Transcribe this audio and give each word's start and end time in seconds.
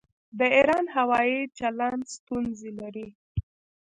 د 0.37 0.41
ایران 0.55 0.85
هوايي 0.95 1.41
چلند 1.59 2.03
ستونزې 2.15 2.71
لري. 2.79 3.07